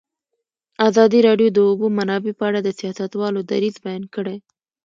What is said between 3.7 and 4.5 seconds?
بیان کړی.